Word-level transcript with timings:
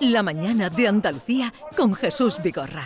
La 0.00 0.22
mañana 0.22 0.68
de 0.68 0.88
Andalucía 0.88 1.52
con 1.76 1.94
Jesús 1.94 2.42
Vigorra. 2.42 2.84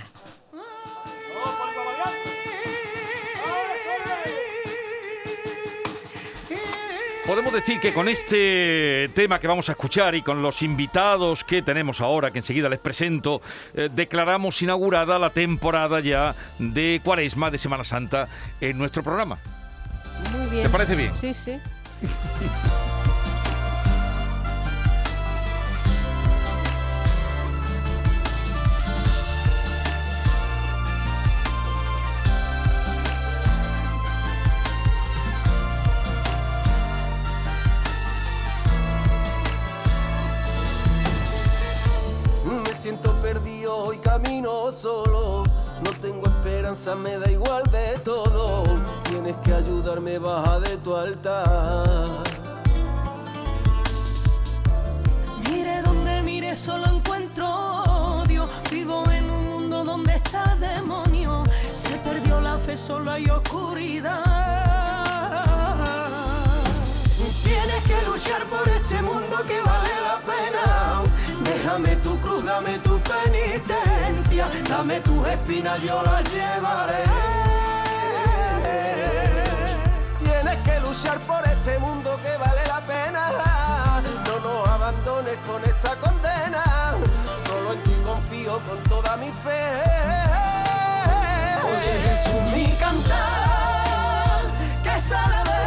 Podemos 7.27 7.53
decir 7.53 7.81
que 7.81 7.93
con 7.93 8.09
este 8.09 9.09
tema 9.15 9.39
que 9.39 9.47
vamos 9.47 9.69
a 9.69 9.73
escuchar 9.73 10.15
y 10.15 10.23
con 10.23 10.43
los 10.43 10.63
invitados 10.63 11.45
que 11.45 11.63
tenemos 11.63 12.01
ahora, 12.01 12.31
que 12.31 12.39
enseguida 12.39 12.69
les 12.69 12.81
presento, 12.81 13.41
eh, 13.75 13.89
declaramos 13.93 14.61
inaugurada 14.63 15.19
la 15.19 15.31
temporada 15.31 16.01
ya 16.01 16.35
de 16.59 17.01
Cuaresma, 17.05 17.51
de 17.51 17.59
Semana 17.59 17.85
Santa, 17.85 18.29
en 18.61 18.79
nuestro 18.79 19.05
programa. 19.05 19.39
Muy 20.37 20.51
bien. 20.51 20.65
¿Te 20.65 20.71
parece 20.71 20.97
bien? 20.97 21.13
Sí, 21.21 21.35
sí. 21.45 21.53
siento 42.81 43.13
perdido 43.21 43.93
y 43.93 43.99
camino 43.99 44.71
solo. 44.71 45.45
No 45.85 45.91
tengo 46.01 46.27
esperanza, 46.27 46.95
me 46.95 47.19
da 47.19 47.31
igual 47.31 47.63
de 47.71 47.99
todo. 47.99 48.65
Tienes 49.03 49.37
que 49.45 49.53
ayudarme, 49.53 50.19
baja 50.19 50.61
de 50.61 50.79
tu 50.79 50.97
altar. 50.97 52.23
Mire 55.51 55.83
donde 55.83 56.23
mire, 56.23 56.57
solo 56.57 56.87
encuentro 56.87 57.47
odio. 57.47 58.49
Vivo 58.71 59.05
en 59.11 59.31
un 59.31 59.45
mundo 59.45 59.85
donde 59.85 60.15
está 60.15 60.55
el 60.55 60.61
demonio. 60.61 61.45
Se 61.75 61.97
perdió 61.97 62.41
la 62.41 62.57
fe, 62.57 62.79
solo 62.79 63.11
hay 63.11 63.29
oscuridad. 63.29 64.25
Tienes 67.45 67.85
que 67.85 68.07
luchar 68.09 68.43
por 68.45 68.67
este 68.67 69.03
mundo 69.03 69.37
que 69.47 69.61
vale 69.61 69.91
la 70.03 70.19
pena. 70.25 71.20
Déjame 71.63 71.95
tu 71.97 72.19
cruz, 72.21 72.43
dame 72.43 72.79
tu 72.79 72.99
penitencia. 73.01 74.47
Dame 74.67 74.99
tus 75.01 75.29
espinas, 75.29 75.79
yo 75.83 76.03
las 76.03 76.25
llevaré. 76.33 77.05
Tienes 80.21 80.57
que 80.65 80.81
luchar 80.81 81.19
por 81.19 81.47
este 81.47 81.79
mundo 81.79 82.19
que 82.23 82.35
vale 82.39 82.63
la 82.67 82.81
pena. 82.81 83.31
No 84.25 84.41
nos 84.41 84.71
abandones 84.71 85.37
con 85.47 85.63
esta 85.63 85.97
condena. 85.97 86.65
Solo 87.47 87.75
en 87.75 87.83
ti 87.83 87.95
confío 88.07 88.59
con 88.61 88.83
toda 88.85 89.19
mi 89.19 89.31
fe. 89.45 89.63
Oye 91.69 91.93
Jesús, 92.07 92.43
mi 92.55 92.73
cantar 92.77 94.45
que 94.83 94.99
sale 94.99 95.37
del 95.51 95.60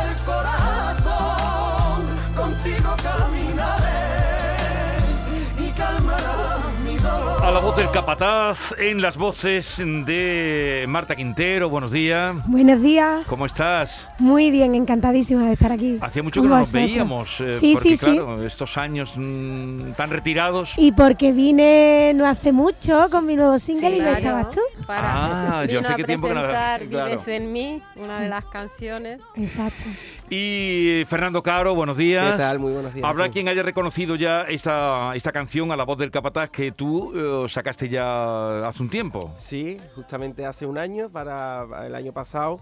A 7.43 7.51
la 7.51 7.59
voz 7.59 7.75
del 7.75 7.89
capataz, 7.91 8.73
en 8.77 9.01
las 9.01 9.17
voces 9.17 9.77
de 9.77 10.85
Marta 10.87 11.13
Quintero, 11.13 11.69
buenos 11.69 11.91
días. 11.91 12.33
Buenos 12.47 12.81
días. 12.81 13.25
¿Cómo 13.27 13.45
estás? 13.45 14.07
Muy 14.17 14.49
bien, 14.49 14.73
encantadísima 14.75 15.43
de 15.47 15.53
estar 15.53 15.71
aquí. 15.73 15.97
Hacía 15.99 16.23
mucho 16.23 16.41
que 16.41 16.47
no 16.47 16.57
nos 16.57 16.71
veíamos, 16.71 17.41
eh, 17.41 17.51
Sí, 17.51 17.73
porque 17.73 17.89
sí, 17.89 17.97
sí. 17.97 18.05
claro, 18.15 18.43
estos 18.45 18.77
años 18.77 19.13
mm, 19.17 19.91
tan 19.97 20.09
retirados. 20.09 20.73
Y 20.77 20.93
porque 20.93 21.33
vine 21.33 22.13
no 22.15 22.25
hace 22.25 22.53
mucho 22.53 23.07
con 23.11 23.25
mi 23.25 23.35
nuevo 23.35 23.59
single 23.59 23.89
y 23.89 23.99
no 23.99 24.03
Claro, 24.05 24.17
estabas 24.19 24.49
tú. 24.51 24.61
Para 24.87 25.59
Ah, 25.61 25.65
yo 25.65 25.81
hace 25.81 25.95
qué 25.97 26.03
tiempo 26.05 26.27
que 26.29 26.33
no- 26.35 26.39
presentar 26.43 26.81
claro. 26.87 27.05
Vives 27.09 27.27
en 27.27 27.51
mí, 27.51 27.81
una 27.97 28.17
Sí. 28.17 28.23
de 28.23 28.29
las 28.29 28.45
canciones. 28.45 29.19
Exacto. 29.35 29.83
Y 30.29 31.03
Fernando 31.07 31.43
Caro, 31.43 31.75
buenos 31.75 31.97
días. 31.97 32.31
¿Qué 32.31 32.37
tal? 32.37 32.59
Muy 32.59 32.73
buenos 32.73 32.93
días. 32.93 33.05
Habrá 33.05 33.25
Sí. 33.25 33.31
quien 33.31 33.47
haya 33.49 33.61
reconocido 33.61 34.15
ya 34.15 34.43
esta, 34.43 35.13
esta 35.15 35.31
canción 35.31 35.71
a 35.71 35.75
la 35.75 35.83
voz 35.83 35.97
del 35.97 36.11
capataz 36.11 36.49
que 36.49 36.71
tú 36.71 37.11
eh, 37.45 37.49
sacaste 37.49 37.89
ya 37.89 38.67
hace 38.67 38.81
un 38.81 38.89
tiempo. 38.89 39.31
Sí, 39.35 39.77
justamente 39.95 40.45
hace 40.45 40.65
un 40.65 40.77
año, 40.77 41.09
para 41.09 41.65
el 41.85 41.93
año 41.93 42.13
pasado. 42.13 42.61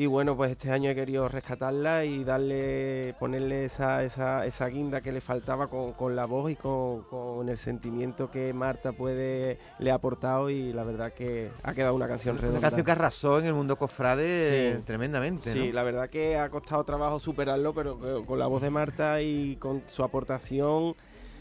Y 0.00 0.06
bueno, 0.06 0.36
pues 0.36 0.52
este 0.52 0.70
año 0.70 0.90
he 0.90 0.94
querido 0.94 1.28
rescatarla 1.28 2.04
y 2.04 2.22
darle, 2.22 3.16
ponerle 3.18 3.64
esa, 3.64 4.04
esa, 4.04 4.46
esa 4.46 4.66
guinda 4.68 5.00
que 5.00 5.10
le 5.10 5.20
faltaba 5.20 5.66
con, 5.66 5.92
con 5.94 6.14
la 6.14 6.24
voz 6.24 6.52
y 6.52 6.54
con, 6.54 7.02
con 7.02 7.48
el 7.48 7.58
sentimiento 7.58 8.30
que 8.30 8.52
Marta 8.52 8.92
puede 8.92 9.58
le 9.80 9.90
ha 9.90 9.94
aportado 9.94 10.50
y 10.50 10.72
la 10.72 10.84
verdad 10.84 11.12
que 11.12 11.50
ha 11.64 11.74
quedado 11.74 11.96
una 11.96 12.06
canción 12.06 12.36
Una 12.36 12.42
redonda. 12.42 12.60
canción 12.60 12.84
que 12.86 12.92
arrasó 12.92 13.40
en 13.40 13.46
el 13.46 13.54
mundo 13.54 13.74
cofrade 13.74 14.76
Sí. 14.76 14.82
tremendamente, 14.86 15.50
Sí, 15.50 15.66
¿no? 15.66 15.72
la 15.72 15.82
verdad 15.82 16.08
que 16.08 16.38
ha 16.38 16.48
costado 16.48 16.84
trabajo 16.84 17.18
superarlo, 17.18 17.74
pero 17.74 17.98
con 18.24 18.38
la 18.38 18.46
voz 18.46 18.62
de 18.62 18.70
Marta 18.70 19.20
y 19.20 19.56
con 19.56 19.82
su 19.86 20.04
aportación 20.04 20.94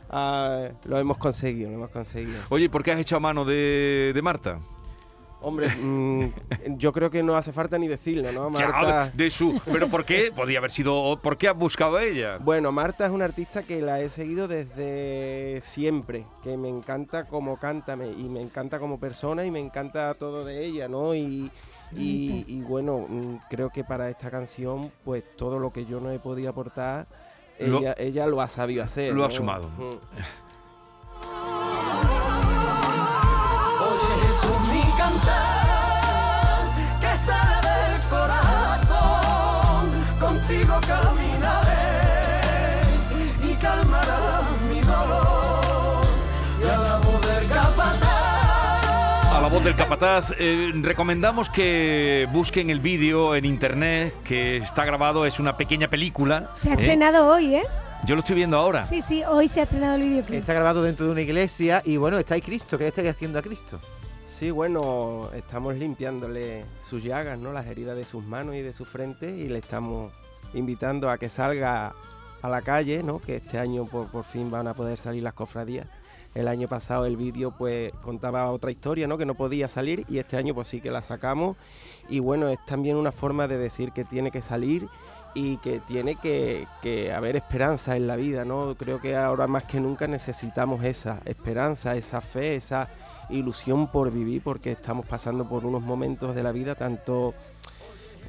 ah, 0.09 0.69
lo 0.85 0.97
hemos 0.97 1.19
conseguido, 1.19 1.69
lo 1.69 1.75
hemos 1.75 1.91
conseguido. 1.91 2.39
Oye, 2.49 2.71
¿por 2.71 2.81
qué 2.81 2.91
has 2.93 2.99
echado 2.99 3.19
mano 3.19 3.45
de, 3.45 4.13
de 4.15 4.21
Marta? 4.23 4.59
Hombre, 5.39 5.67
mm, 5.69 6.31
yo 6.77 6.91
creo 6.91 7.09
que 7.11 7.21
no 7.21 7.35
hace 7.35 7.53
falta 7.53 7.77
ni 7.77 7.87
decirlo, 7.87 8.31
¿no? 8.31 8.49
Marta... 8.49 9.11
de 9.13 9.29
su. 9.29 9.61
¿Pero 9.71 9.87
por 9.87 10.03
qué? 10.03 10.31
Podía 10.35 10.57
haber 10.57 10.71
sido. 10.71 11.17
¿Por 11.21 11.37
qué 11.37 11.47
has 11.47 11.55
buscado 11.55 11.97
a 11.97 12.03
ella? 12.03 12.37
Bueno, 12.39 12.71
Marta 12.71 13.05
es 13.05 13.11
una 13.11 13.25
artista 13.25 13.61
que 13.61 13.79
la 13.81 14.01
he 14.01 14.09
seguido 14.09 14.47
desde 14.47 15.61
siempre, 15.61 16.25
que 16.43 16.57
me 16.57 16.69
encanta 16.69 17.25
como 17.25 17.57
canta 17.57 17.95
me- 17.95 18.09
y 18.11 18.29
me 18.29 18.41
encanta 18.41 18.79
como 18.79 18.99
persona 18.99 19.45
y 19.45 19.51
me 19.51 19.59
encanta 19.59 20.13
todo 20.15 20.43
de 20.43 20.65
ella, 20.65 20.87
¿no? 20.87 21.13
Y, 21.13 21.51
y- 21.95 22.43
y 22.47 22.61
bueno, 22.61 23.05
mm, 23.07 23.35
creo 23.49 23.69
que 23.69 23.83
para 23.83 24.09
esta 24.09 24.31
canción, 24.31 24.91
pues 25.05 25.23
todo 25.37 25.59
lo 25.59 25.71
que 25.71 25.85
yo 25.85 25.99
no 25.99 26.09
he 26.11 26.17
podido 26.19 26.49
aportar, 26.49 27.05
Lo- 27.59 27.77
ella, 27.79 27.95
ella 27.99 28.25
lo 28.27 28.41
ha 28.41 28.47
sabido 28.47 28.83
hacer. 28.83 29.13
lo 29.13 29.23
ha 29.23 29.31
sumado. 29.31 29.67
Mm. 29.77 29.97
Del 49.67 49.75
capataz, 49.75 50.31
eh, 50.39 50.71
recomendamos 50.81 51.49
que 51.49 52.25
busquen 52.31 52.69
el 52.69 52.79
vídeo 52.79 53.35
en 53.35 53.43
internet 53.43 54.13
que 54.23 54.55
está 54.55 54.85
grabado, 54.85 55.25
es 55.25 55.39
una 55.39 55.57
pequeña 55.57 55.89
película. 55.89 56.51
Se 56.55 56.69
ha 56.69 56.75
¿eh? 56.75 56.77
estrenado 56.79 57.27
hoy, 57.27 57.55
¿eh? 57.55 57.63
Yo 58.05 58.15
lo 58.15 58.21
estoy 58.21 58.37
viendo 58.37 58.55
ahora. 58.55 58.85
Sí, 58.85 59.01
sí, 59.01 59.25
hoy 59.25 59.49
se 59.49 59.59
ha 59.59 59.63
estrenado 59.63 59.95
el 59.95 60.03
videoclip. 60.03 60.39
Está 60.39 60.53
grabado 60.53 60.83
dentro 60.83 61.07
de 61.07 61.11
una 61.11 61.19
iglesia 61.19 61.81
y 61.83 61.97
bueno, 61.97 62.17
está 62.17 62.35
ahí 62.35 62.41
Cristo. 62.41 62.77
¿Qué 62.77 62.87
estáis 62.87 63.09
haciendo 63.09 63.39
a 63.39 63.41
Cristo? 63.41 63.77
Sí, 64.25 64.51
bueno, 64.51 65.31
estamos 65.35 65.75
limpiándole 65.75 66.63
sus 66.81 67.03
llagas, 67.03 67.37
¿no? 67.37 67.51
Las 67.51 67.65
heridas 67.65 67.97
de 67.97 68.05
sus 68.05 68.23
manos 68.23 68.55
y 68.55 68.61
de 68.61 68.71
su 68.71 68.85
frente 68.85 69.31
y 69.31 69.49
le 69.49 69.59
estamos 69.59 70.13
invitando 70.53 71.09
a 71.09 71.17
que 71.17 71.27
salga 71.27 71.93
a 72.41 72.49
la 72.49 72.61
calle, 72.61 73.03
¿no? 73.03 73.19
Que 73.19 73.35
este 73.35 73.59
año 73.59 73.83
por, 73.85 74.07
por 74.07 74.23
fin 74.23 74.49
van 74.49 74.69
a 74.69 74.73
poder 74.73 74.97
salir 74.97 75.23
las 75.23 75.33
cofradías. 75.33 75.87
El 76.37 76.47
año 76.47 76.67
pasado 76.67 77.07
el 77.07 77.17
vídeo 77.17 77.49
pues 77.49 77.91
contaba 78.03 78.51
otra 78.51 78.69
historia, 78.69 79.07
¿no? 79.07 79.17
Que 79.17 79.25
no 79.25 79.33
podía 79.33 79.67
salir 79.67 80.05
y 80.07 80.19
este 80.19 80.37
año 80.37 80.53
pues 80.53 80.67
sí 80.67 80.81
que 80.81 80.91
la 80.91 81.01
sacamos 81.01 81.57
y 82.09 82.19
bueno, 82.19 82.47
es 82.47 82.63
también 82.63 82.95
una 82.95 83.11
forma 83.11 83.47
de 83.47 83.57
decir 83.57 83.91
que 83.91 84.05
tiene 84.05 84.29
que 84.29 84.43
salir 84.43 84.87
y 85.33 85.57
que 85.57 85.79
tiene 85.79 86.13
que, 86.13 86.67
que 86.83 87.11
haber 87.11 87.37
esperanza 87.37 87.95
en 87.95 88.05
la 88.05 88.15
vida, 88.15 88.45
¿no? 88.45 88.75
Creo 88.77 89.01
que 89.01 89.15
ahora 89.15 89.47
más 89.47 89.63
que 89.63 89.79
nunca 89.79 90.05
necesitamos 90.05 90.83
esa 90.83 91.21
esperanza, 91.25 91.95
esa 91.95 92.21
fe, 92.21 92.55
esa 92.55 92.87
ilusión 93.31 93.87
por 93.87 94.11
vivir 94.11 94.43
porque 94.43 94.73
estamos 94.73 95.07
pasando 95.07 95.49
por 95.49 95.65
unos 95.65 95.81
momentos 95.81 96.35
de 96.35 96.43
la 96.43 96.51
vida 96.51 96.75
tanto 96.75 97.33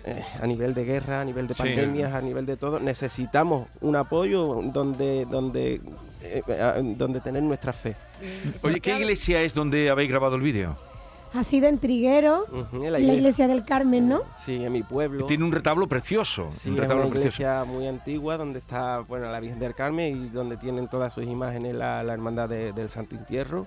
eh, 0.05 0.25
a 0.41 0.47
nivel 0.47 0.75
de 0.75 0.85
guerra, 0.85 1.21
a 1.21 1.25
nivel 1.25 1.47
de 1.47 1.55
Sí. 1.55 1.63
pandemias, 1.63 2.13
a 2.15 2.21
nivel 2.21 2.47
de 2.47 2.57
todo, 2.57 2.81
necesitamos 2.81 3.69
un 3.81 3.97
apoyo 3.97 4.61
donde 4.73 5.27
donde 5.27 5.81
eh, 6.23 6.43
donde 6.97 7.21
tener 7.21 7.43
nuestra 7.43 7.73
fe. 7.73 7.95
Oye, 8.63 8.81
¿qué 8.81 8.97
iglesia 8.99 9.43
es 9.43 9.55
donde 9.55 9.91
habéis 9.91 10.11
grabado 10.11 10.37
el 10.37 10.43
vídeo? 10.43 10.77
Ha 11.35 11.43
sido 11.43 11.69
en 11.69 11.79
Triguero, 11.79 12.47
en 12.73 12.91
la 12.91 12.99
iglesia 12.99 13.47
del 13.47 13.63
Carmen, 13.63 14.09
¿no? 14.09 14.23
Sí, 14.43 14.65
en 14.65 14.73
mi 14.73 14.83
pueblo. 14.83 15.27
Tiene 15.27 15.45
un 15.45 15.53
retablo 15.53 15.87
precioso. 15.87 16.49
Sí, 16.51 16.71
un 16.71 16.77
es 16.79 16.85
una 16.87 16.89
precioso. 17.03 17.19
iglesia 17.19 17.65
muy 17.65 17.87
antigua 17.87 18.39
donde 18.39 18.61
está 18.61 19.01
bueno, 19.01 19.31
la 19.31 19.39
Virgen 19.39 19.59
del 19.59 19.75
Carmen 19.75 20.25
y 20.25 20.29
donde 20.31 20.57
tienen 20.57 20.89
todas 20.89 21.13
sus 21.13 21.25
imágenes 21.25 21.75
la, 21.75 22.03
la 22.03 22.15
Hermandad 22.15 22.49
de- 22.49 22.73
del 22.73 22.89
Santo 22.89 23.15
Entierro. 23.15 23.67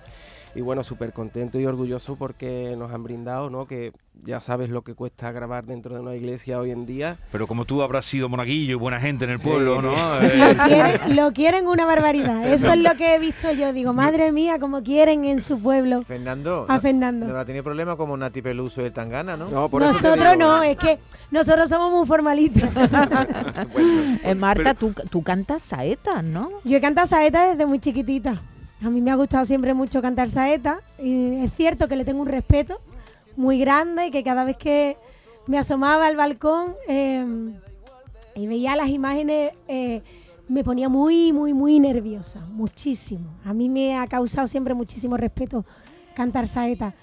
Y 0.56 0.62
bueno, 0.62 0.84
súper 0.84 1.14
contento 1.14 1.60
y 1.60 1.66
orgulloso 1.68 2.16
porque 2.16 2.74
nos 2.78 2.92
han 2.92 3.04
brindado, 3.04 3.52
¿no? 3.52 3.68
Que 3.68 3.94
ya 4.24 4.40
sabes 4.40 4.70
lo 4.70 4.84
que 4.84 4.94
cuesta 4.94 5.32
grabar 5.32 5.66
dentro 5.66 5.96
de 5.96 6.02
una 6.02 6.14
iglesia 6.16 6.60
hoy 6.60 6.70
en 6.72 6.86
día. 6.86 7.18
Pero 7.32 7.48
como 7.48 7.66
tú 7.66 7.82
habrás 7.82 8.06
sido 8.06 8.30
monaguillo 8.30 8.74
y 8.74 8.76
buena 8.76 9.00
gente 9.00 9.26
en 9.26 9.32
el 9.32 9.40
pueblo. 9.40 9.82
¿no? 9.82 9.92
Lo 9.96 10.22
Eh, 10.22 10.58
quieren, 10.68 11.16
lo 11.16 11.32
quieren 11.34 11.68
una 11.68 11.86
barbaridad. 11.86 12.46
Eso 12.54 12.72
es 12.72 12.78
lo 12.80 12.94
que 12.96 13.16
he 13.16 13.20
visto 13.20 13.52
yo. 13.52 13.74
Digo, 13.74 13.94
madre 13.94 14.32
mía, 14.32 14.60
como 14.60 14.84
quieren 14.84 15.26
en 15.26 15.40
su 15.42 15.60
pueblo 15.60 16.04
Fernando. 16.04 16.66
a 16.70 16.76
no- 16.76 16.82
Fernando. 16.82 17.26
No, 17.28 17.40
ha 17.40 17.46
tenido 17.46 17.64
problema 17.64 17.96
como 17.96 18.16
Nati 18.16 18.42
Peluso 18.44 18.82
y 18.82 18.86
el 18.86 18.94
Tangana, 18.94 19.36
¿no? 19.38 19.50
No, 19.50 19.70
por 19.70 19.82
eso 19.82 19.94
Nosotros 19.94 20.34
digo, 20.34 20.36
no, 20.36 20.62
es 20.62 20.78
que 20.78 21.00
nosotros 21.32 21.68
somos 21.70 21.92
muy 21.92 22.06
formalistas. 22.06 22.70
Eh, 24.24 24.36
Marta, 24.36 24.74
tú, 24.74 24.94
tú 25.10 25.24
cantas 25.24 25.64
saetas, 25.64 26.24
¿no? 26.24 26.50
Yo 26.64 26.78
he 26.78 26.82
cantado 26.82 27.08
saeta 27.08 27.50
desde 27.50 27.66
muy 27.66 27.80
chiquitita. 27.80 28.42
A 28.84 28.90
mí 28.90 29.02
me 29.02 29.12
ha 29.12 29.16
gustado 29.16 29.46
siempre 29.46 29.74
mucho 29.74 30.02
cantar 30.02 30.30
saeta. 30.30 30.80
Y 31.02 31.44
es 31.44 31.54
cierto 31.54 31.88
que 31.88 31.96
le 31.96 32.06
tengo 32.06 32.22
un 32.22 32.28
respeto 32.28 32.80
muy 33.36 33.60
grande 33.60 34.08
y 34.08 34.12
que 34.12 34.24
cada 34.24 34.44
vez 34.44 34.58
que 34.58 34.98
me 35.48 35.58
asomaba 35.58 36.06
al 36.08 36.16
balcón 36.16 36.76
eh, 36.88 37.26
y 38.36 38.48
veía 38.48 38.76
las 38.76 38.90
imágenes 38.90 39.52
eh, 39.68 40.02
me 40.48 40.64
ponía 40.64 40.90
muy, 40.90 41.32
muy, 41.34 41.54
muy 41.54 41.80
nerviosa. 41.80 42.42
Muchísimo. 42.52 43.30
A 43.46 43.54
mí 43.54 43.70
me 43.70 43.98
ha 43.98 44.08
causado 44.08 44.48
siempre 44.48 44.74
muchísimo 44.74 45.16
respeto 45.18 45.66
cantar 46.16 46.48
saeta. 46.48 46.94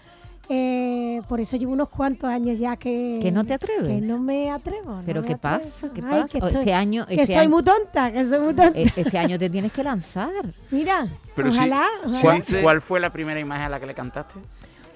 Eh, 0.51 1.21
por 1.29 1.41
eso 1.41 1.57
llevo 1.59 1.73
unos 1.73 1.91
cuantos 1.91 2.29
años 2.31 2.59
ya 2.59 2.77
que... 2.77 3.19
¿Que 3.21 3.31
no 3.31 3.45
te 3.45 3.53
atreves? 3.55 3.87
Que 3.87 4.01
no 4.07 4.19
me 4.19 4.51
atrevo. 4.51 5.03
¿Pero 5.05 5.23
qué 5.23 5.37
pasa? 5.37 5.91
¿Qué 5.95 6.01
Ay, 6.03 6.23
pasa? 6.23 6.29
que 6.29 6.39
O- 6.39 6.47
estoy- 6.49 6.61
Este 6.61 6.73
año... 6.73 7.07
que 7.07 7.15
este 7.15 7.27
soy 7.27 7.35
año- 7.37 7.51
muy 7.51 7.63
tonta, 7.63 8.13
que 8.13 8.25
soy 8.25 8.39
muy 8.39 8.55
tonta. 8.55 8.79
e- 8.79 8.93
Este 8.97 9.19
año 9.19 9.39
te 9.39 9.51
tienes 9.51 9.73
que 9.73 9.85
lanzar. 9.85 10.31
Mira, 10.71 11.07
Pero 11.35 11.51
ojalá, 11.51 11.85
ojalá. 12.03 12.21
¿Cuál, 12.23 12.37
dice- 12.39 12.63
cuál 12.63 12.81
fue 12.81 12.99
la 12.99 13.13
primera 13.13 13.39
imagen 13.39 13.67
a 13.67 13.69
la 13.69 13.79
que 13.81 13.87
le 13.87 13.95
cantaste? 13.95 14.41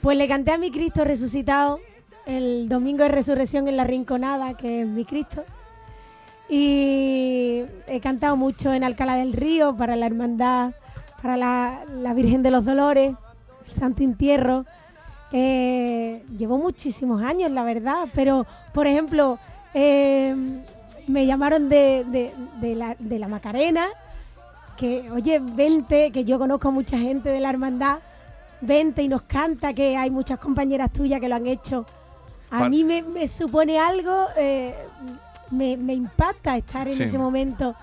Pues 0.02 0.16
le 0.19 0.26
canté 0.28 0.50
a 0.52 0.58
mi 0.58 0.70
Cristo 0.70 1.04
resucitado 1.04 1.78
el 2.26 2.69
domingo 2.69 3.04
de 3.04 3.08
resurrección 3.08 3.69
en 3.69 3.76
la 3.76 3.84
Rinconada, 3.84 4.54
que 4.56 4.82
es 4.82 4.87
mi 4.87 5.04
Cristo. 5.04 5.44
Y 6.49 7.62
he 7.87 8.00
cantado 8.02 8.37
mucho 8.37 8.72
en 8.72 8.84
Alcalá 8.84 9.14
del 9.16 9.32
Río 9.32 9.76
para 9.76 9.94
la 9.96 10.06
Hermandad, 10.06 10.72
para 11.22 11.37
la, 11.37 11.84
la 12.00 12.14
Virgen 12.14 12.43
de 12.43 12.50
los 12.50 12.64
Dolores, 12.64 13.14
el 13.66 13.72
Santo 13.72 14.02
Entierro. 14.02 14.64
Eh, 15.32 16.22
llevo 16.37 16.58
muchísimos 16.58 17.22
años, 17.22 17.50
la 17.52 17.62
verdad, 17.62 18.08
pero 18.14 18.44
por 18.75 18.87
ejemplo, 18.87 19.38
eh, 19.72 20.34
me 21.06 21.26
llamaron 21.26 21.69
de, 21.69 22.04
de- 22.08 22.34
de 22.60 22.75
la, 22.75 22.96
de 22.99 23.19
la 23.19 23.28
Macarena, 23.28 23.87
que 24.76 25.10
oye, 25.10 25.38
vente, 25.40 26.10
que 26.10 26.25
yo 26.25 26.38
conozco 26.38 26.69
a 26.69 26.72
mucha 26.72 26.99
gente 26.99 27.31
de 27.31 27.40
la 27.40 27.49
hermandad, 27.50 28.00
vente 28.62 29.03
y 29.03 29.09
nos 29.09 29.23
canta, 29.23 29.75
que 29.75 29.97
hay 29.97 30.11
muchas 30.11 30.38
compañeras 30.38 30.91
tuyas 30.93 31.20
que 31.20 31.29
lo 31.29 31.35
han 31.35 31.47
hecho. 31.47 31.85
A 32.50 32.69
mí 32.69 32.85
me, 32.85 33.03
me 33.03 33.29
supone 33.29 33.79
algo, 33.79 34.26
eh, 34.37 34.75
me, 35.50 35.76
me 35.76 35.94
impacta 35.94 36.56
estar 36.56 36.87
en 36.88 36.94
Sí. 36.94 37.03
ese 37.03 37.19
momento 37.19 37.75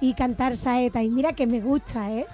y 0.00 0.14
cantar 0.14 0.56
saeta. 0.56 1.02
Y 1.02 1.10
mira 1.10 1.32
que 1.32 1.46
me 1.46 1.60
gusta, 1.60 2.10
¿eh? 2.10 2.26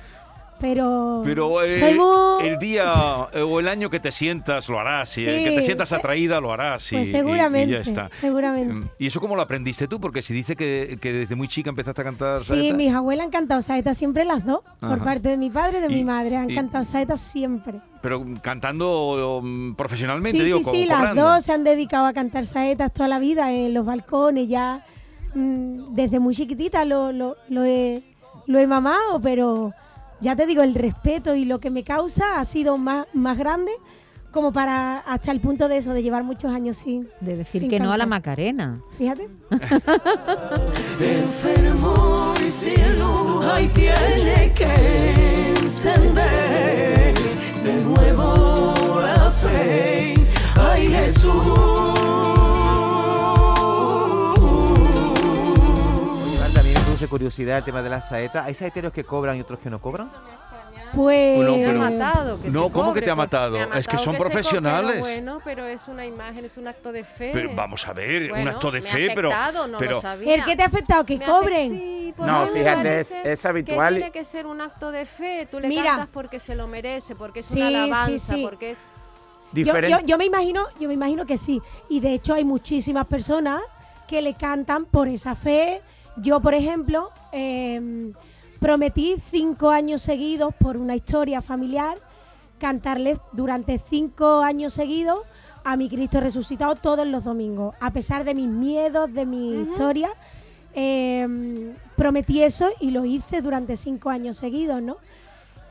Pero, 0.60 1.22
Pero 1.24 1.62
eh, 1.62 1.78
soy 1.78 1.94
muy... 1.94 2.46
el 2.48 2.58
día 2.58 3.28
eh, 3.32 3.40
o 3.40 3.58
el 3.60 3.66
año 3.68 3.88
que 3.88 3.98
te 3.98 4.12
sientas 4.12 4.68
lo 4.68 4.78
harás. 4.78 5.16
Y 5.16 5.26
el 5.26 5.42
que 5.44 5.50
te 5.52 5.60
Sí, 5.60 5.66
sientas 5.66 5.92
atraída 5.92 6.40
lo 6.40 6.52
harás. 6.52 6.92
y- 6.92 6.96
Pues 6.96 7.08
y- 7.08 7.10
y 7.10 7.14
seguramente, 7.14 7.72
ya 7.74 7.80
está. 7.80 8.08
seguramente. 8.12 8.74
Mm, 8.74 8.88
¿Y 8.98 9.06
eso 9.06 9.20
cómo 9.20 9.36
lo 9.36 9.42
aprendiste 9.42 9.88
tú? 9.88 10.00
Porque 10.00 10.20
si 10.22 10.34
dice 10.34 10.56
que, 10.56 10.98
que 11.00 11.12
desde 11.12 11.34
muy 11.34 11.48
chica 11.48 11.70
empezaste 11.70 12.02
a 12.02 12.04
cantar 12.04 12.40
Sí, 12.40 12.46
saeta. 12.46 12.76
mis 12.76 12.94
abuelas 12.94 13.24
han 13.26 13.30
cantado 13.32 13.62
saetas 13.62 13.96
siempre 13.96 14.24
las 14.24 14.44
dos, 14.44 14.62
por 14.80 15.02
parte 15.02 15.28
de 15.30 15.36
mi 15.38 15.48
padre 15.50 15.78
y 15.78 15.80
de 15.80 15.88
mi 15.88 16.04
madre. 16.04 16.36
Han 16.36 16.54
cantado 16.54 16.84
saetas 16.84 17.20
siempre. 17.20 17.80
Pero 18.02 18.24
cantando 18.42 19.40
mm, 19.42 19.74
profesionalmente, 19.74 20.38
Sí, 20.38 20.44
digo, 20.44 20.58
sí, 20.58 20.64
sí, 20.82 20.86
las 20.86 21.14
dos 21.14 21.44
se 21.44 21.52
han 21.52 21.64
dedicado 21.64 22.06
a 22.06 22.12
cantar 22.12 22.46
saetas 22.46 22.92
toda 22.92 23.08
la 23.08 23.18
vida 23.18 23.52
en 23.52 23.72
los 23.74 23.84
balcones, 23.86 24.48
ya 24.48 24.84
mm, 25.34 25.94
desde 25.94 26.18
muy 26.20 26.34
chiquitita 26.34 26.84
lo, 26.84 27.12
lo, 27.12 27.36
lo 27.48 27.64
he, 27.64 28.02
lo 28.46 28.58
he 28.58 28.66
mamado, 28.66 29.20
pero 29.22 29.72
ya 30.20 30.36
te 30.36 30.46
digo, 30.46 30.62
el 30.62 30.74
respeto 30.74 31.34
y 31.34 31.44
lo 31.44 31.60
que 31.60 31.70
me 31.70 31.84
causa 31.84 32.40
ha 32.40 32.44
sido 32.44 32.78
más, 32.78 33.06
más 33.12 33.38
grande 33.38 33.72
como 34.30 34.52
para 34.52 34.98
hasta 34.98 35.32
el 35.32 35.40
punto 35.40 35.68
de 35.68 35.78
eso, 35.78 35.92
de 35.92 36.02
llevar 36.02 36.22
muchos 36.22 36.52
años 36.52 36.76
sin, 36.76 37.08
De 37.20 37.36
decir 37.36 37.62
sin 37.62 37.70
que 37.70 37.80
no 37.80 37.92
a 37.92 37.96
la. 37.96 38.06
Macarena. 38.06 38.80
Fíjate. 38.96 39.28
enfermo 41.00 42.34
y 42.44 42.50
sin 42.50 42.98
luz, 42.98 43.44
ahí 43.46 43.68
tiene 43.68 44.52
que 44.54 45.54
encender 45.62 47.19
curiosidad 57.30 57.58
el 57.58 57.64
tema 57.64 57.80
de 57.82 57.90
las 57.90 58.08
saetas. 58.08 58.44
¿Hay 58.44 58.54
saeteros 58.56 58.92
que 58.92 59.04
cobran 59.04 59.36
y 59.36 59.40
otros 59.40 59.60
que 59.60 59.70
no 59.70 59.80
cobran? 59.80 60.10
Pues 60.92 61.38
No, 61.38 61.56
Me 61.56 61.64
ha 61.64 61.68
pero- 61.68 61.78
matado. 61.78 62.42
Que 62.42 62.50
no, 62.50 62.64
se 62.66 62.72
¿cómo 62.72 62.84
que 62.86 62.90
cobre, 62.90 63.02
te 63.02 63.10
ha 63.10 63.14
matado? 63.14 63.52
me 63.52 63.60
ha 63.62 63.64
Es 63.78 63.86
que 63.86 63.92
matado 63.92 63.98
son 64.04 64.14
co- 64.16 64.18
profesionales. 64.24 64.90
pero 64.90 65.00
bueno, 65.04 65.40
pero 65.44 65.64
es 65.66 65.86
una 65.86 66.04
imagen, 66.04 66.44
es 66.44 66.56
un 66.58 66.66
acto 66.66 66.90
de 66.90 67.04
fe. 67.04 67.30
Pero 67.32 67.54
vamos 67.54 67.86
a 67.86 67.92
ver, 67.92 68.22
un 68.24 68.28
Bueno, 68.30 68.50
acto 68.50 68.72
de 68.72 68.80
me 68.80 68.88
fe, 68.90 69.12
ha 69.12 69.14
pero. 69.14 69.30
no 69.68 69.78
pero 69.78 69.92
lo 69.92 70.00
sabía. 70.00 70.34
el 70.34 70.44
que 70.44 70.56
te 70.56 70.64
ha 70.64 70.66
afectado, 70.66 71.06
que 71.06 71.18
Me 71.18 71.24
cobren. 71.24 71.70
sí, 71.70 72.14
No, 72.18 72.48
fíjate, 72.48 73.00
es- 73.02 73.14
es 73.24 73.40
que 73.40 73.48
habitual 73.48 73.92
y- 73.92 73.96
tiene 73.98 74.10
que 74.10 74.24
ser 74.24 74.46
un 74.46 74.60
acto 74.60 74.90
de 74.90 75.06
fe. 75.06 75.46
Tú 75.48 75.60
le 75.60 75.68
Mira. 75.68 75.84
cantas 75.84 76.08
porque 76.12 76.40
se 76.40 76.56
lo 76.56 76.66
merece, 76.66 77.14
porque 77.14 77.38
es 77.40 77.46
Sí, 77.46 77.58
una 77.58 77.68
alabanza, 77.68 78.34
sí. 78.34 78.42
porque 78.42 78.72
Yo, 79.52 79.64
Diferente. 79.64 79.90
yo- 80.00 80.06
yo 80.06 80.18
me 80.18 80.24
imagino, 80.24 80.64
yo 80.80 80.86
me 80.88 80.94
imagino 80.94 81.24
que 81.26 81.36
sí. 81.38 81.60
Y 81.88 82.00
de 82.00 82.14
hecho 82.14 82.34
hay 82.34 82.44
muchísimas 82.44 83.06
personas 83.06 83.60
que 84.08 84.22
le 84.22 84.34
cantan 84.34 84.84
por 84.86 85.06
esa 85.08 85.34
fe. 85.36 85.82
Yo, 86.16 86.40
por 86.40 86.54
ejemplo, 86.54 87.10
eh, 87.32 88.12
prometí 88.58 89.16
cinco 89.30 89.70
años 89.70 90.02
seguidos 90.02 90.54
por 90.54 90.76
una 90.76 90.94
historia 90.94 91.40
familiar 91.40 91.96
cantarles 92.58 93.18
durante 93.32 93.80
cinco 93.88 94.40
años 94.40 94.74
seguidos 94.74 95.20
a 95.64 95.76
mi 95.76 95.88
Cristo 95.88 96.20
resucitado 96.20 96.74
todos 96.76 97.06
los 97.06 97.24
domingos. 97.24 97.74
A 97.80 97.90
pesar 97.90 98.24
de 98.24 98.34
mis 98.34 98.48
miedos, 98.48 99.12
de 99.12 99.26
mi 99.26 99.62
historia, 99.62 100.10
eh, 100.74 101.74
prometí 101.96 102.42
eso 102.42 102.68
y 102.80 102.90
lo 102.90 103.04
hice 103.04 103.40
durante 103.40 103.76
cinco 103.76 104.10
años 104.10 104.36
seguidos, 104.36 104.82
¿no? 104.82 104.98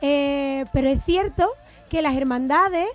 Eh, 0.00 0.64
pero 0.72 0.88
es 0.88 1.02
cierto 1.04 1.48
que 1.88 2.02
las 2.02 2.16
hermandades 2.16 2.88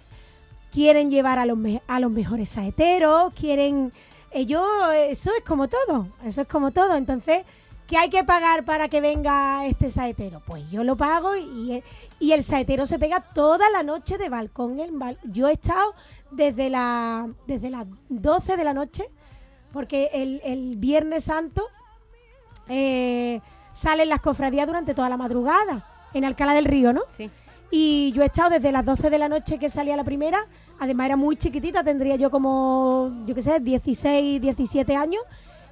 quieren 0.71 1.09
llevar 1.09 1.39
a 1.39 1.45
los, 1.45 1.57
a 1.87 1.99
los 1.99 2.11
mejores 2.11 2.49
saeteros, 2.49 3.33
quieren... 3.33 3.91
Ellos, 4.35 4.61
eso 5.09 5.31
es 5.37 5.43
como 5.43 5.67
todo, 5.67 6.07
eso 6.25 6.41
es 6.41 6.47
como 6.47 6.71
todo. 6.71 6.95
Entonces, 6.95 7.43
¿qué 7.87 7.97
hay 7.97 8.09
que 8.09 8.23
pagar 8.25 8.65
para 8.65 8.89
que 8.89 8.99
venga 8.99 9.65
este 9.65 9.89
saetero? 9.89 10.41
Pues 10.45 10.69
yo 10.69 10.83
lo 10.83 10.95
pago 10.97 11.35
y, 11.37 11.81
y 12.19 12.31
el 12.33 12.43
saetero 12.43 12.85
se 12.85 12.99
pega 12.99 13.21
toda 13.21 13.69
la 13.69 13.81
noche 13.81 14.17
de 14.17 14.27
balcón 14.29 14.79
en 14.79 14.99
bal- 14.99 15.17
Yo 15.23 15.47
he 15.47 15.53
estado 15.53 15.95
desde, 16.31 16.69
la, 16.69 17.27
desde 17.47 17.69
las 17.69 17.85
12 18.09 18.57
de 18.57 18.63
la 18.65 18.73
noche, 18.73 19.09
porque 19.71 20.09
el, 20.13 20.41
el 20.43 20.75
Viernes 20.75 21.23
Santo 21.23 21.63
eh, 22.67 23.41
salen 23.73 24.09
las 24.09 24.19
cofradías 24.21 24.67
durante 24.67 24.93
toda 24.93 25.09
la 25.09 25.17
madrugada, 25.17 25.85
en 26.13 26.25
Alcalá 26.25 26.53
del 26.53 26.65
Río, 26.65 26.93
¿no? 26.93 27.01
sí. 27.09 27.29
Y 27.71 28.11
yo 28.13 28.21
he 28.21 28.27
estado 28.27 28.51
desde 28.51 28.71
las 28.71 28.85
12 28.85 29.09
de 29.09 29.17
la 29.17 29.27
noche 29.27 29.57
que 29.57 29.69
salía 29.69 29.95
la 29.97 30.03
primera, 30.03 30.45
además 30.79 31.05
era 31.07 31.15
muy 31.17 31.35
chiquitita, 31.37 31.83
tendría 31.83 32.15
yo 32.15 32.29
como, 32.31 33.23
yo 33.25 33.35
qué 33.35 33.41
sé, 33.41 33.59
16, 33.59 34.41
17 34.41 34.95
años, 34.95 35.21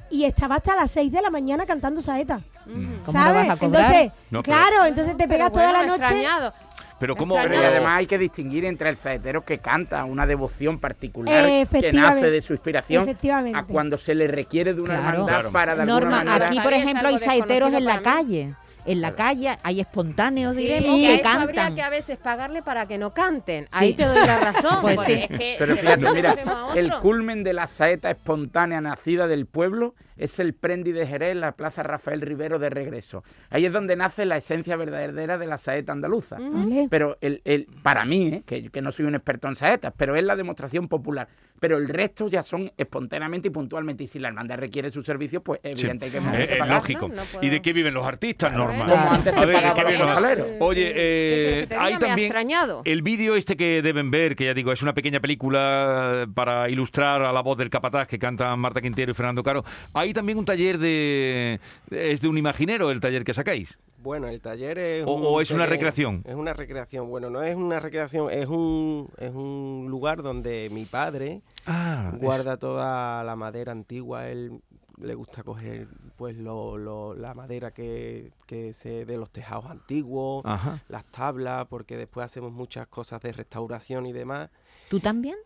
y 0.09 0.25
estaba 0.25 0.55
hasta 0.55 0.75
las 0.75 0.91
6 0.91 1.11
de 1.11 1.21
la 1.21 1.29
mañana 1.29 1.65
cantando 1.65 2.01
saeta. 2.01 2.41
¿Cómo 2.65 2.77
no 2.77 3.03
¿Sabes? 3.03 3.47
vas 3.47 3.57
a 3.57 3.59
cobrar? 3.59 3.81
Entonces, 3.85 4.11
No, 4.29 4.43
pero- 4.43 4.57
claro, 4.57 4.85
entonces 4.85 5.17
te 5.17 5.27
pegas 5.27 5.51
toda 5.51 5.71
la 5.71 5.85
noche. 5.85 6.01
extrañado. 6.03 6.53
Pero 6.99 7.15
cómo. 7.17 7.35
Pero- 7.35 7.57
además 7.57 7.97
hay 7.99 8.05
que 8.07 8.17
distinguir 8.17 8.63
entre 8.63 8.87
el 8.87 8.95
saetero 8.95 9.43
que 9.43 9.57
canta 9.57 10.05
una 10.05 10.25
devoción 10.25 10.79
particular 10.79 11.43
que 11.43 11.61
Efectivamente. 11.61 12.15
nace 12.21 12.31
de 12.31 12.41
su 12.41 12.53
inspiración 12.53 13.09
a 13.55 13.63
cuando 13.65 13.97
se 13.97 14.15
le 14.15 14.27
requiere 14.27 14.73
de 14.73 14.81
una 14.81 14.95
Claro. 14.95 15.07
hermandad 15.09 15.33
Claro. 15.33 15.51
para 15.51 15.75
de 15.75 15.81
alguna 15.81 15.99
Norma, 15.99 16.23
manera... 16.23 16.45
aquí 16.45 16.59
por 16.61 16.73
ejemplo 16.73 17.07
hay 17.09 17.17
saeteros 17.17 17.73
en 17.73 17.83
la 17.83 18.01
calle. 18.01 18.53
En 18.85 19.01
la 19.01 19.15
calle 19.15 19.57
hay 19.63 19.79
espontáneos, 19.79 20.55
Sí, 20.55 20.63
diremos, 20.63 20.97
que 20.99 21.07
a 21.07 21.15
eso 21.15 21.29
habría 21.29 21.45
cantan. 21.61 21.75
que 21.75 21.81
a 21.81 21.89
veces 21.89 22.17
pagarle 22.17 22.61
para 22.61 22.85
que 22.85 22.97
no 22.97 23.13
canten. 23.13 23.65
Sí. 23.65 23.69
Ahí 23.73 23.93
te 23.93 24.05
doy 24.05 24.25
la 24.25 24.39
razón. 24.51 24.79
Pues 24.81 24.99
sí. 25.01 25.13
es 25.13 25.27
que 25.27 25.55
Pero 25.57 25.75
se 25.75 25.81
fíjate, 25.81 26.11
mira, 26.13 26.35
el 26.75 26.93
culmen 26.99 27.43
de 27.43 27.53
la 27.53 27.67
saeta 27.67 28.11
espontánea 28.11 28.81
nacida 28.81 29.27
del 29.27 29.45
pueblo 29.45 29.95
es 30.17 30.39
el 30.39 30.53
Prendi 30.53 30.91
de 30.91 31.05
Jerez, 31.07 31.35
la 31.35 31.53
Plaza 31.53 31.83
Rafael 31.83 32.21
Rivero 32.21 32.59
de 32.59 32.69
regreso. 32.69 33.23
Ahí 33.49 33.65
es 33.65 33.71
donde 33.73 33.95
nace 33.95 34.25
la 34.25 34.37
esencia 34.37 34.75
verdadera 34.75 35.37
de 35.37 35.47
la 35.47 35.57
saeta 35.57 35.91
andaluza. 35.91 36.37
Vale. 36.39 36.87
Pero 36.89 37.17
el, 37.21 37.41
el- 37.45 37.67
para 37.81 38.05
mí, 38.05 38.27
¿eh? 38.27 38.43
que, 38.45 38.69
que 38.69 38.81
no 38.81 38.91
soy 38.91 39.05
un 39.05 39.15
experto 39.15 39.47
en 39.47 39.55
saetas, 39.55 39.93
pero 39.97 40.15
es 40.15 40.23
la 40.23 40.35
demostración 40.35 40.87
popular. 40.87 41.27
Pero 41.59 41.77
el 41.77 41.87
resto 41.87 42.27
ya 42.27 42.43
son 42.43 42.71
espontáneamente 42.77 43.47
y 43.47 43.51
puntualmente. 43.51 44.03
Y 44.03 44.07
si 44.07 44.19
la 44.19 44.27
hermandad 44.27 44.57
requiere 44.57 44.91
sus 44.91 45.05
servicios, 45.05 45.41
pues 45.45 45.61
Sí. 45.63 45.69
evidente 45.71 46.05
hay 46.05 46.11
que 46.11 46.17
Eh, 46.17 46.21
hay 46.25 46.37
que 46.37 46.43
es 46.43 46.57
pagar. 46.57 46.75
lógico. 46.75 47.07
No, 47.07 47.15
no 47.15 47.21
puedo. 47.23 47.45
¿Y 47.45 47.49
de 47.49 47.61
qué 47.61 47.71
viven 47.71 47.93
los 47.93 48.05
artistas? 48.05 48.51
Bueno, 48.53 48.67
Como 48.83 49.11
antes 49.11 49.33
A 49.35 49.39
se 49.39 49.45
ver, 49.45 49.55
pagaba 49.55 49.75
qué 49.89 49.97
los. 49.97 50.47
Oye, 50.59 50.87
Que- 50.87 50.93
que 50.93 51.75
eh, 51.75 51.77
hay 51.79 51.97
también 51.97 52.19
extrañado. 52.27 52.81
el 52.83 53.01
vídeo 53.01 53.35
este 53.35 53.55
que 53.55 53.81
deben 53.81 54.11
ver, 54.11 54.35
que 54.35 54.45
ya 54.45 54.53
digo, 54.53 54.73
es 54.73 54.81
una 54.81 54.93
pequeña 54.93 55.21
película 55.21 56.27
para 56.33 56.69
ilustrar 56.69 57.21
a 57.23 57.31
la 57.31 57.41
voz 57.41 57.57
del 57.57 57.69
capataz 57.69 58.07
que 58.07 58.19
cantan 58.19 58.59
Marta 58.59 58.81
Quintero 58.81 59.11
y 59.11 59.13
Fernando 59.13 59.41
Caro. 59.43 59.63
Hay 59.93 60.12
también 60.13 60.37
un 60.37 60.45
taller 60.45 60.77
de... 60.77 61.59
es 61.91 62.21
de 62.21 62.27
un 62.27 62.37
imaginero 62.37 62.91
el 62.91 62.99
taller 62.99 63.23
que 63.23 63.33
sacáis. 63.33 63.77
Bueno, 63.97 64.27
el 64.27 64.41
taller 64.41 64.77
es. 64.79 65.05
O- 65.07 65.13
un 65.13 65.23
o 65.25 65.39
es 65.41 65.49
una 65.51 65.65
recreación. 65.65 66.23
Es 66.27 66.35
una 66.35 66.53
recreación. 66.53 67.07
Bueno, 67.09 67.29
no 67.29 67.41
es 67.41 67.55
una 67.55 67.79
recreación, 67.79 68.29
es 68.31 68.47
un, 68.47 69.09
es 69.17 69.31
un 69.33 69.87
lugar 69.89 70.21
donde 70.23 70.69
mi 70.71 70.83
padre 70.85 71.41
Ah, 71.65 72.11
guarda 72.19 72.57
toda 72.57 73.23
la 73.23 73.35
madera 73.37 73.71
antigua. 73.71 74.27
Él 74.27 74.59
le 75.01 75.15
gusta 75.15 75.41
coger 75.43 75.87
pues 76.17 76.35
lo, 76.37 76.77
lo- 76.77 77.13
la 77.15 77.33
madera 77.33 77.71
que, 77.71 78.31
que 78.45 78.73
se 78.73 79.05
de 79.05 79.17
los 79.17 79.29
tejados 79.31 79.65
antiguos, 79.67 80.43
Ajá. 80.45 80.81
las 80.89 81.05
tablas, 81.05 81.65
porque 81.69 81.95
después 81.95 82.25
hacemos 82.25 82.51
muchas 82.51 82.87
cosas 82.87 83.21
de 83.21 83.31
restauración 83.31 84.05
y 84.05 84.11
demás. 84.11 84.49
¿Tú 84.89 84.99
también? 84.99 85.37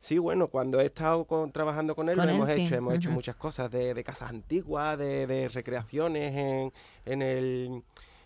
Sí, 0.00 0.18
bueno, 0.18 0.48
cuando 0.48 0.80
he 0.80 0.86
estado 0.86 1.24
con- 1.24 1.50
trabajando 1.50 1.94
con 1.96 2.08
él 2.08 2.16
Con 2.16 2.26
lo 2.26 2.30
él, 2.30 2.36
hemos 2.36 2.50
sí, 2.50 2.60
hecho, 2.62 2.74
hemos 2.76 2.94
hecho 2.94 3.10
muchas 3.10 3.34
cosas 3.36 3.70
de, 3.70 3.92
de 3.94 4.04
casas 4.04 4.30
antiguas, 4.30 4.98
de, 4.98 5.26
de 5.26 5.48
recreaciones 5.48 6.34
en, 6.36 6.72
en 7.06 7.22
el 7.22 7.82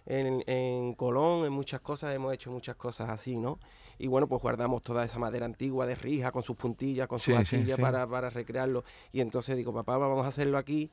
en, 0.07 0.43
en 0.47 0.95
Colón, 0.95 1.45
en 1.47 1.53
muchas 1.53 1.81
cosas, 1.81 2.15
hemos 2.15 2.35
hecho 2.35 2.51
muchas 2.51 2.75
cosas 2.75 3.09
así, 3.11 3.37
¿no? 3.37 3.59
Y 3.99 4.09
bueno, 4.09 4.27
pues 4.27 4.43
guardamos 4.43 4.83
toda 4.83 5.05
esa 5.05 5.19
madera 5.19 5.47
antigua 5.47 5.87
de 5.87 5.95
rija, 5.95 6.33
con 6.33 6.43
sus 6.43 6.57
puntillas, 6.57 7.07
con 7.07 7.19
Sí, 7.19 7.33
sus 7.37 7.49
sí, 7.49 7.57
astillas 7.57 7.77
sí. 7.77 7.83
Para, 7.83 8.07
para 8.07 8.31
recrearlo. 8.31 8.83
Y 9.13 9.21
entonces 9.21 9.57
digo, 9.57 9.73
papá, 9.75 9.99
vamos 9.99 10.25
a 10.25 10.29
hacerlo 10.29 10.57
aquí. 10.59 10.91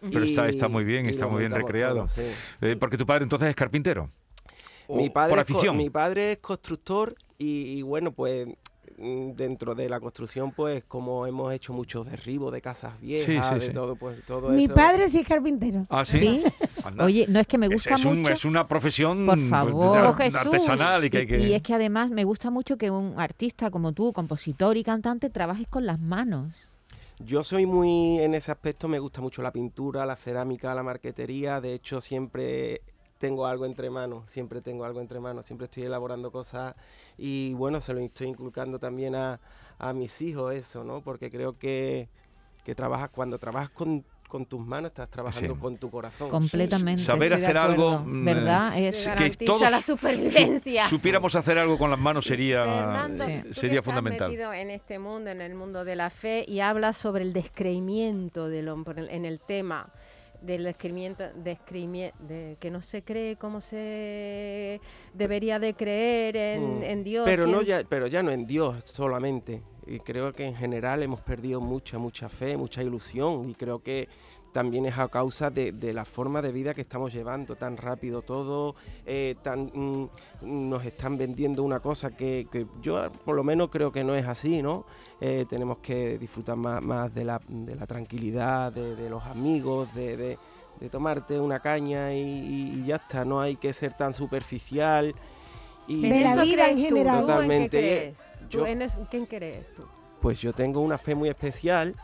Pero 0.00 0.24
está, 0.24 0.46
Y- 0.46 0.50
está 0.50 0.68
muy 0.68 0.84
bien, 0.84 1.06
está 1.06 1.26
muy 1.26 1.40
bien 1.40 1.52
recreado. 1.52 1.96
todo, 2.04 2.08
sí. 2.08 2.22
Eh, 2.62 2.76
porque 2.78 2.96
tu 2.96 3.04
padre 3.04 3.24
entonces 3.24 3.48
es 3.48 3.56
carpintero. 3.56 4.08
Mi 4.88 5.10
padre, 5.10 5.30
por 5.30 5.38
es 5.40 5.42
afición. 5.50 5.76
mi 5.76 5.90
padre 5.90 6.32
es 6.32 6.38
constructor 6.38 7.16
y, 7.36 7.78
y 7.78 7.82
bueno, 7.82 8.12
pues 8.12 8.48
dentro 8.96 9.74
de 9.74 9.88
la 9.88 10.00
construcción, 10.00 10.52
pues 10.52 10.84
como 10.84 11.26
hemos 11.26 11.52
hecho 11.52 11.72
muchos 11.72 12.06
derribos 12.06 12.52
de 12.52 12.60
casas 12.62 13.00
viejas, 13.00 13.48
sí, 13.48 13.54
de 13.54 13.60
sí. 13.60 13.72
todo, 13.72 13.96
pues 13.96 14.24
todo 14.24 14.50
Mi 14.50 14.64
eso. 14.64 14.74
padre 14.74 15.08
sí 15.08 15.18
es 15.20 15.28
carpintero. 15.28 15.84
Ah, 15.90 16.04
sí. 16.04 16.42
Oye, 17.00 17.26
no 17.28 17.40
es 17.40 17.46
que 17.46 17.58
me 17.58 17.68
gusta 17.68 17.94
es, 17.94 18.04
mucho. 18.04 18.32
es 18.32 18.44
una 18.44 18.66
profesión 18.68 19.26
Por 19.26 19.36
pues, 19.38 19.50
favor. 19.50 20.16
de- 20.16 20.24
Jesús. 20.24 20.40
artesanal 20.40 21.04
y 21.04 21.10
que 21.10 21.18
hay 21.18 21.26
que... 21.26 21.38
Y 21.40 21.54
es 21.54 21.62
que 21.62 21.74
además 21.74 22.10
me 22.10 22.24
gusta 22.24 22.50
mucho 22.50 22.76
que 22.76 22.90
un 22.90 23.18
artista 23.18 23.70
como 23.70 23.92
tú, 23.92 24.12
compositor 24.12 24.76
y 24.76 24.84
cantante, 24.84 25.30
trabajes 25.30 25.68
con 25.68 25.86
las 25.86 26.00
manos. 26.00 26.52
Yo 27.18 27.44
soy 27.44 27.64
muy, 27.66 28.18
en 28.20 28.34
ese 28.34 28.52
aspecto 28.52 28.88
me 28.88 28.98
gusta 28.98 29.20
mucho 29.20 29.40
la 29.42 29.50
pintura, 29.50 30.04
la 30.04 30.16
cerámica, 30.16 30.74
la 30.74 30.82
marquetería. 30.82 31.60
De 31.60 31.72
hecho, 31.72 32.00
siempre 32.00 32.82
tengo 33.18 33.46
algo 33.46 33.64
entre 33.66 33.88
manos, 33.90 34.28
siempre 34.30 34.60
tengo 34.60 34.84
algo 34.84 35.00
entre 35.00 35.20
manos, 35.20 35.46
siempre 35.46 35.64
estoy 35.66 35.84
elaborando 35.84 36.30
cosas 36.30 36.74
y 37.16 37.54
bueno, 37.54 37.80
se 37.80 37.94
lo 37.94 38.00
estoy 38.00 38.28
inculcando 38.28 38.78
también 38.78 39.14
a, 39.14 39.40
a 39.78 39.92
mis 39.92 40.20
hijos 40.20 40.54
eso, 40.54 40.84
¿no? 40.84 41.00
Porque 41.00 41.30
creo 41.30 41.56
que, 41.58 42.08
que 42.64 42.74
trabajas, 42.74 43.08
cuando 43.10 43.38
trabajas 43.38 43.70
con, 43.70 44.04
con 44.28 44.44
tus 44.44 44.60
manos, 44.60 44.90
estás 44.90 45.08
trabajando 45.08 45.54
Sí. 45.54 45.60
con 45.60 45.78
tu 45.78 45.90
corazón. 45.90 46.28
Completamente. 46.28 47.00
Saber 47.00 47.32
hacer 47.32 47.56
algo, 47.56 48.00
mm, 48.00 48.24
¿Verdad? 48.24 48.78
Es, 48.78 48.98
que 49.04 49.08
garantiza 49.08 49.44
todos 49.52 49.70
la 49.70 49.80
supervivencia. 49.80 50.88
supiéramos 50.88 51.34
hacer 51.36 51.58
algo 51.58 51.78
con 51.78 51.90
las 51.90 51.98
manos 51.98 52.26
sería, 52.26 52.64
Fernando, 52.64 53.24
Sí. 53.24 53.30
eh, 53.30 53.40
tú 53.44 53.48
que 53.48 53.54
sería 53.54 53.78
estás 53.78 53.84
fundamental. 53.94 54.28
metido 54.28 54.52
en 54.52 54.70
este 54.70 54.98
mundo, 54.98 55.30
en 55.30 55.40
el 55.40 55.54
mundo 55.54 55.84
de 55.84 55.96
la 55.96 56.10
fe, 56.10 56.44
y 56.46 56.60
hablas 56.60 56.96
sobre 56.98 57.22
el 57.22 57.32
descreimiento 57.32 58.48
del 58.48 58.68
hombre 58.68 59.06
en 59.14 59.24
el 59.24 59.40
tema 59.40 59.88
del 60.42 60.64
descreimiento, 60.64 61.24
descreimi- 61.42 62.12
de 62.20 62.56
que 62.60 62.70
no 62.70 62.82
se 62.82 63.02
cree 63.02 63.36
como 63.36 63.60
se 63.60 64.80
debería 65.14 65.58
de 65.58 65.74
creer 65.74 66.36
en, 66.36 66.78
Mm. 66.80 66.82
en 66.84 67.04
Dios. 67.04 67.24
Pero 67.24 67.46
no 67.46 67.60
en- 67.60 67.66
ya, 67.66 67.82
pero 67.88 68.06
ya 68.06 68.22
no 68.22 68.30
en 68.30 68.46
Dios 68.46 68.84
solamente. 68.84 69.62
Y 69.86 70.00
creo 70.00 70.32
que 70.32 70.44
en 70.44 70.56
general 70.56 71.02
hemos 71.02 71.20
perdido 71.20 71.60
mucha, 71.60 71.98
mucha 71.98 72.28
fe, 72.28 72.56
mucha 72.56 72.82
ilusión. 72.82 73.48
Y 73.48 73.54
creo 73.54 73.78
que 73.78 74.08
también 74.56 74.86
es 74.86 74.96
a 74.96 75.06
causa 75.08 75.50
de, 75.50 75.72
de 75.72 75.92
la 75.92 76.06
forma 76.06 76.40
de 76.40 76.50
vida 76.50 76.72
que 76.72 76.80
estamos 76.80 77.12
llevando, 77.12 77.56
tan 77.56 77.76
rápido 77.76 78.22
todo, 78.22 78.74
eh, 79.04 79.34
tan 79.42 79.70
mm, 79.74 80.08
nos 80.40 80.82
están 80.86 81.18
vendiendo 81.18 81.62
una 81.62 81.80
cosa 81.80 82.16
que, 82.16 82.48
que 82.50 82.66
yo 82.80 83.12
por 83.26 83.36
lo 83.36 83.44
menos 83.44 83.68
creo 83.68 83.92
que 83.92 84.02
no 84.02 84.14
es 84.14 84.26
así, 84.26 84.62
¿no? 84.62 84.86
Eh, 85.20 85.44
tenemos 85.46 85.76
que 85.82 86.16
disfrutar 86.16 86.56
más, 86.56 86.80
más 86.82 87.14
de, 87.14 87.26
la, 87.26 87.38
de 87.46 87.76
la 87.76 87.86
tranquilidad, 87.86 88.72
de, 88.72 88.96
de 88.96 89.10
los 89.10 89.22
amigos, 89.24 89.94
de, 89.94 90.16
de- 90.16 90.38
de 90.80 90.88
tomarte 90.88 91.38
una 91.38 91.60
caña 91.60 92.14
y, 92.14 92.82
ya 92.86 92.96
está, 92.96 93.26
no 93.26 93.40
hay 93.42 93.56
que 93.56 93.74
ser 93.74 93.92
tan 93.94 94.14
superficial. 94.14 95.14
Y 95.86 96.04
¿En 96.06 96.10
De 96.12 96.20
la 96.34 96.42
vida 96.42 96.70
en 96.70 96.78
general. 96.78 97.14
¿Tú 97.14 97.20
en 97.20 97.26
qué 97.26 97.32
Totalmente. 97.32 98.14
¿Tú 98.50 98.58
Yo- 98.60 98.66
en 98.66 98.80
es- 98.82 98.96
¿Quién 99.10 99.26
crees 99.26 99.66
tú? 99.74 99.82
Pues 100.22 100.40
yo 100.40 100.52
tengo 100.54 100.80
una 100.80 100.96
fe 100.96 101.14
muy 101.14 101.28
especial 101.28 101.94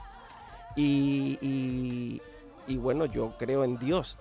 y, 0.76 1.38
y- 1.40 2.20
y 2.66 2.76
bueno, 2.76 3.04
yo 3.06 3.32
creo 3.38 3.64
en 3.64 3.78
Dios, 3.78 4.18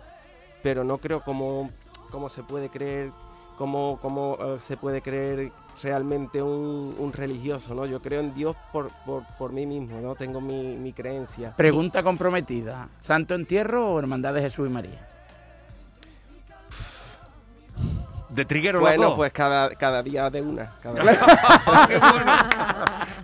pero 0.64 0.84
no 0.84 0.98
creo 1.00 1.22
como, 1.22 1.70
como 2.12 2.30
se 2.30 2.44
puede 2.44 2.70
creer, 2.70 3.12
como, 3.58 4.00
como 4.02 4.38
eh, 4.40 4.58
se 4.60 4.78
puede 4.78 5.02
creer 5.02 5.52
realmente 5.82 6.42
un, 6.42 6.96
un 7.00 7.14
religioso, 7.14 7.74
¿no? 7.74 7.86
Yo 7.86 8.00
creo 8.02 8.20
en 8.22 8.34
Dios 8.34 8.56
por, 8.72 8.90
por, 9.06 9.24
por 9.38 9.52
mí 9.54 9.66
mismo, 9.66 10.00
¿no? 10.02 10.16
Tengo 10.16 10.40
mi, 10.42 10.76
mi 10.78 10.94
creencia. 10.94 11.56
Pregunta 11.56 12.04
comprometida. 12.04 12.90
¿Santo 13.00 13.34
entierro 13.36 13.94
o 13.94 14.00
hermandad 14.00 14.34
de 14.34 14.42
Jesús 14.42 14.68
y 14.68 14.72
María? 14.72 15.08
De 18.30 18.46
triguero 18.46 18.80
Bueno, 18.80 19.14
pues 19.16 19.34
cada, 19.34 19.72
cada 19.76 20.02
día 20.02 20.30
de 20.30 20.42
una. 20.42 20.72
cada- 20.82 21.02
Qué 21.88 21.98
bueno. 21.98 22.32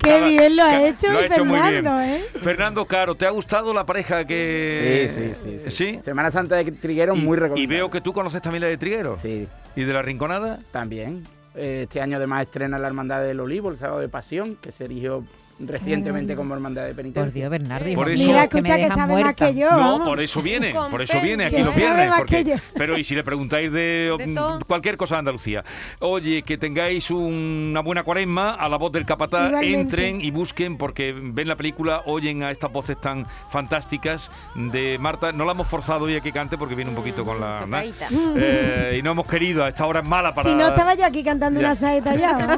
Qué 0.07 0.13
Cada- 0.13 0.27
bien 0.27 0.55
lo 0.55 0.63
ha 0.63 0.87
hecho, 0.87 1.11
lo 1.11 1.19
ha 1.19 1.25
hecho 1.25 1.45
muy 1.45 1.59
bien. 1.59 1.73
Fernando, 1.83 2.01
¿eh? 2.01 2.21
Fernando 2.41 2.85
Caro, 2.85 3.15
¿te 3.15 3.25
ha 3.25 3.29
gustado 3.29 3.73
la 3.73 3.85
pareja 3.85 4.25
que...? 4.25 5.11
Sí, 5.13 5.33
sí, 5.43 5.59
sí, 5.65 5.71
¿Sí? 5.71 5.99
Semana 6.03 6.31
Santa 6.31 6.55
de 6.55 6.71
Triguero, 6.71 7.15
Y- 7.15 7.19
muy 7.21 7.37
Y 7.37 7.39
recomendable. 7.41 7.67
veo 7.77 7.89
que 7.91 8.01
tú 8.01 8.13
conoces 8.13 8.41
también 8.41 8.61
la 8.61 8.67
de 8.67 8.77
Triguero. 8.77 9.17
Sí, 9.21 9.47
¿Y 9.75 9.83
de 9.83 9.93
la 9.93 10.01
Rinconada? 10.01 10.59
también. 10.71 11.23
Eh, 11.55 11.81
Este 11.83 12.01
año 12.01 12.17
además 12.17 12.43
estrena 12.43 12.77
la 12.79 12.87
Hermandad 12.87 13.21
del 13.23 13.39
Olivo, 13.39 13.69
el 13.69 13.77
sábado 13.77 13.99
de 13.99 14.09
Pasión, 14.09 14.55
que 14.61 14.71
se 14.71 14.85
erigió 14.85 15.23
recientemente 15.59 16.35
como 16.35 16.53
Hermandad 16.53 16.85
de 16.85 16.93
Penitencia. 16.93 17.23
Por 17.23 17.33
Dios, 17.33 17.49
Bernardo. 17.49 17.93
Por 17.95 18.09
eso- 18.11 18.23
Mira, 18.27 18.47
que 18.47 18.57
escucha 18.57 18.75
que 18.75 18.81
dejas 18.83 18.97
sabe 18.97 19.23
más 19.23 19.35
que 19.35 19.55
yo. 19.55 19.71
No, 19.71 20.03
por 20.03 20.19
eso 20.21 20.41
viene, 20.41 20.73
por 20.91 21.01
eso 21.01 21.19
viene 21.21 21.45
aquí 21.45 21.55
Que 21.57 21.63
los 21.63 21.75
viernes. 21.75 22.11
porque- 22.17 22.43
que 22.43 22.59
pero 22.75 22.97
y 22.97 23.03
si 23.03 23.15
le 23.15 23.23
preguntáis 23.23 23.71
de, 23.71 24.15
mm, 24.25 24.63
cualquier 24.67 24.97
cosa 24.97 25.15
de 25.15 25.19
Andalucía. 25.19 25.63
Oye, 25.99 26.43
que 26.43 26.57
tengáis 26.57 27.09
una 27.11 27.79
buena 27.81 28.03
cuaresma, 28.03 28.51
a 28.53 28.69
la 28.69 28.77
voz 28.77 28.91
del 28.91 29.05
capataz, 29.05 29.47
Igualmente. 29.49 29.79
entren 29.81 30.21
y 30.21 30.31
busquen 30.31 30.77
porque 30.77 31.13
ven 31.15 31.47
la 31.47 31.55
película, 31.55 32.01
oyen 32.05 32.43
a 32.43 32.51
estas 32.51 32.71
voces 32.71 32.99
tan 33.01 33.25
fantásticas 33.51 34.31
de 34.55 34.97
Marta. 34.99 35.31
No 35.31 35.45
la 35.45 35.53
hemos 35.53 35.67
forzado 35.67 36.05
hoy 36.05 36.15
a 36.15 36.21
que 36.21 36.31
cante 36.31 36.57
porque 36.57 36.75
viene 36.75 36.89
un 36.91 36.95
poquito 36.95 37.25
con 37.25 37.39
la... 37.39 37.61
¿no? 37.61 37.65
Tocadita. 37.65 38.07
Eh, 38.37 38.97
y 38.99 39.01
no 39.01 39.11
hemos 39.11 39.25
querido, 39.25 39.63
a 39.63 39.69
esta 39.69 39.85
hora 39.85 39.99
es 40.01 40.05
mala 40.07 40.33
para... 40.33 40.49
Si 40.49 40.55
no, 40.55 40.67
estaba 40.67 40.93
yo 40.95 41.05
aquí 41.05 41.23
cantando 41.23 41.59
Ya. 41.59 41.67
una 41.67 41.75
saeta 41.75 42.15
ya. 42.15 42.57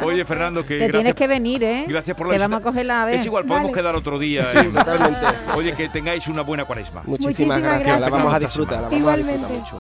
Oye, 0.02 0.24
Fernando, 0.24 0.62
que 0.62 0.68
Te 0.70 0.74
gracias, 0.78 0.92
tienes 0.92 1.14
que 1.14 1.26
venir, 1.26 1.62
¿eh? 1.64 1.84
gracias 1.88 2.15
por 2.16 2.26
la 2.26 2.32
Te 2.32 2.36
visita. 2.38 2.48
vamos 2.48 2.60
a 2.60 2.70
coger 2.70 2.86
la 2.86 3.04
vez. 3.04 3.20
Es 3.20 3.26
igual, 3.26 3.44
podemos 3.44 3.70
Vale. 3.70 3.82
quedar 3.82 3.94
otro 3.94 4.18
día. 4.18 4.44
Sí, 4.50 4.58
eh. 4.58 4.70
totalmente. 4.74 5.20
Oye, 5.54 5.72
que 5.74 5.88
tengáis 5.88 6.26
una 6.28 6.42
buena 6.42 6.64
cuaresma. 6.64 7.02
Muchísimas, 7.04 7.60
Muchísimas 7.60 7.60
gracias. 7.60 7.86
La 7.86 7.96
gracias. 7.98 8.10
vamos 8.10 8.34
a 8.34 8.38
disfrutar, 8.38 8.82
la 8.82 8.88
vamos 8.88 8.92
a 8.92 9.16
disfrutar 9.16 9.18
Igualmente. 9.18 9.58
mucho. 9.60 9.74